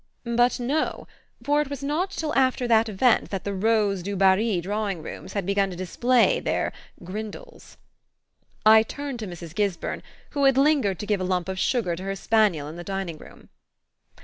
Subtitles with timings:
[0.35, 1.05] But no
[1.43, 5.45] for it was not till after that event that the rose Dubarry drawing rooms had
[5.45, 7.77] begun to display their "Grindles."
[8.65, 9.53] I turned to Mrs.
[9.53, 10.01] Gisburn,
[10.31, 13.19] who had lingered to give a lump of sugar to her spaniel in the dining
[13.19, 13.49] room.